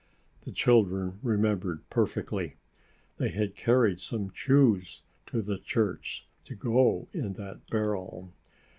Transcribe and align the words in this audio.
The 0.45 0.51
children 0.51 1.19
remembered 1.21 1.87
perfectly. 1.91 2.55
They 3.17 3.29
had 3.29 3.53
carried 3.53 3.99
some 3.99 4.33
shoes 4.33 5.03
to 5.27 5.43
the 5.43 5.59
church 5.59 6.27
to 6.45 6.55
go 6.55 7.07
in 7.13 7.33
that 7.33 7.67
barrel. 7.67 8.33